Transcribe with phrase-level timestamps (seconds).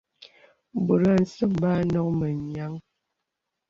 [0.85, 2.73] Bɔ̀t a nsə̀ŋ bə a nok mə nyìəŋ.